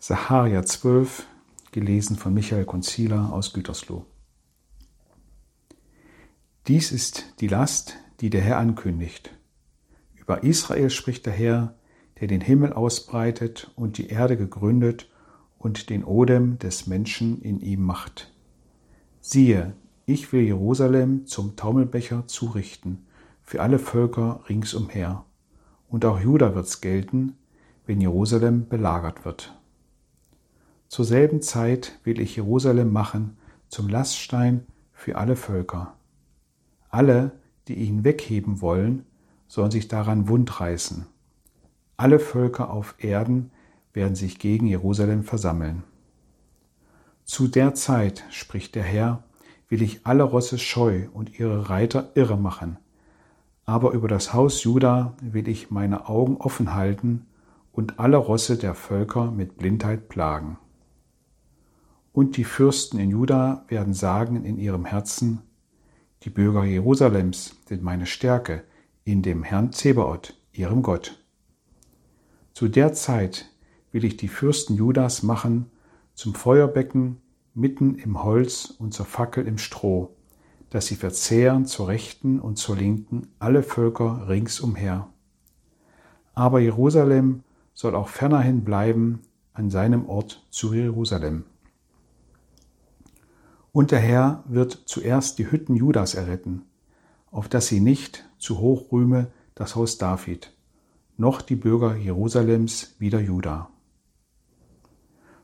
[0.00, 1.26] Saharia 12,
[1.72, 4.06] gelesen von Michael Konzila aus Gütersloh.
[6.68, 9.34] Dies ist die Last, die der Herr ankündigt.
[10.14, 11.74] Über Israel spricht der Herr,
[12.20, 15.10] der den Himmel ausbreitet und die Erde gegründet
[15.58, 18.32] und den Odem des Menschen in ihm macht.
[19.20, 19.74] Siehe,
[20.06, 23.04] ich will Jerusalem zum Taumelbecher zurichten
[23.42, 25.24] für alle Völker ringsumher,
[25.88, 27.36] und auch Juda wird's gelten,
[27.84, 29.57] wenn Jerusalem belagert wird.
[30.98, 33.36] Zur selben Zeit will ich Jerusalem machen
[33.68, 35.94] zum Laststein für alle Völker.
[36.88, 37.30] Alle,
[37.68, 39.04] die ihn wegheben wollen,
[39.46, 41.06] sollen sich daran wundreißen.
[41.96, 43.52] Alle Völker auf Erden
[43.92, 45.84] werden sich gegen Jerusalem versammeln.
[47.22, 49.22] Zu der Zeit, spricht der Herr,
[49.68, 52.76] will ich alle Rosse scheu und ihre Reiter irre machen.
[53.64, 57.26] Aber über das Haus Juda will ich meine Augen offen halten
[57.70, 60.58] und alle Rosse der Völker mit Blindheit plagen.
[62.18, 65.38] Und die Fürsten in Juda werden sagen in ihrem Herzen,
[66.24, 68.64] die Bürger Jerusalems sind meine Stärke
[69.04, 71.22] in dem Herrn Zebaoth, ihrem Gott.
[72.54, 73.48] Zu der Zeit
[73.92, 75.70] will ich die Fürsten Judas machen
[76.14, 77.18] zum Feuerbecken
[77.54, 80.16] mitten im Holz und zur Fackel im Stroh,
[80.70, 85.06] dass sie verzehren zur Rechten und zur Linken alle Völker ringsumher.
[86.34, 89.20] Aber Jerusalem soll auch fernerhin bleiben
[89.52, 91.44] an seinem Ort zu Jerusalem.
[93.78, 96.62] Und der Herr wird zuerst die Hütten Judas erretten,
[97.30, 100.52] auf dass sie nicht zu hoch rühme das Haus David,
[101.16, 103.70] noch die Bürger Jerusalems wider Juda.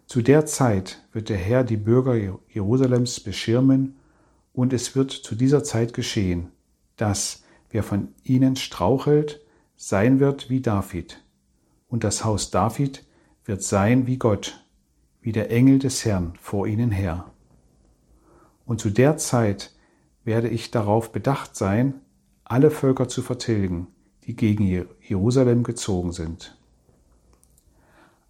[0.07, 2.17] Zu der Zeit wird der Herr die Bürger
[2.49, 3.95] Jerusalems beschirmen,
[4.53, 6.48] und es wird zu dieser Zeit geschehen,
[6.97, 9.43] dass wer von ihnen strauchelt,
[9.77, 11.23] sein wird wie David,
[11.87, 13.07] und das Haus David
[13.45, 14.67] wird sein wie Gott,
[15.21, 17.31] wie der Engel des Herrn vor ihnen her.
[18.67, 19.73] Und zu der Zeit
[20.25, 22.01] werde ich darauf bedacht sein,
[22.45, 23.89] alle Völker zu vertilgen,
[24.25, 24.64] die gegen
[25.01, 26.57] Jerusalem gezogen sind.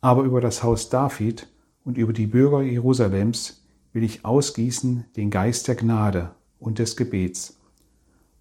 [0.00, 1.48] Aber über das Haus David
[1.84, 7.58] und über die Bürger Jerusalems will ich ausgießen den Geist der Gnade und des Gebets.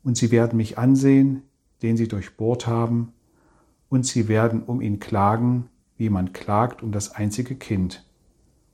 [0.04, 1.44] Und sie werden mich ansehen,
[1.82, 3.14] den sie durchbohrt haben,
[3.90, 8.04] und sie werden um ihn klagen, wie man klagt um das einzige Kind,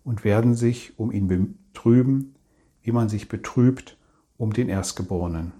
[0.06, 2.36] und werden sich um ihn betrüben,
[2.90, 3.98] wie man sich betrübt
[4.38, 5.52] um den Erstgeborenen.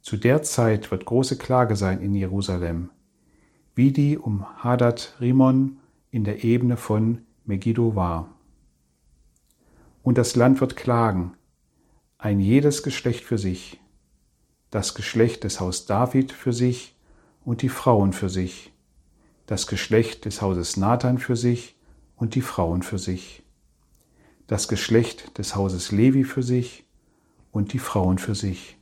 [0.00, 2.88] Zu der Zeit wird große Klage sein in Jerusalem,
[3.74, 5.76] wie die um Hadad Rimon
[6.10, 8.30] in der Ebene von Megiddo war.
[10.02, 11.34] Und das Land wird klagen,
[12.16, 13.78] ein jedes Geschlecht für sich,
[14.70, 16.96] das Geschlecht des Haus David für sich
[17.44, 18.72] und die Frauen für sich,
[19.44, 21.78] das Geschlecht des Hauses Nathan für sich
[22.16, 23.42] und die Frauen für sich
[24.46, 26.84] das Geschlecht des Hauses Levi für sich
[27.50, 28.78] und die Frauen für sich,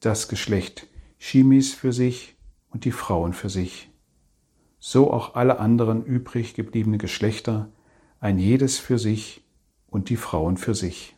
[0.00, 0.86] das Geschlecht
[1.18, 2.36] Shimis für sich
[2.70, 3.90] und die Frauen für sich,
[4.78, 7.70] so auch alle anderen übrig gebliebene Geschlechter,
[8.20, 9.44] ein jedes für sich
[9.88, 11.17] und die Frauen für sich.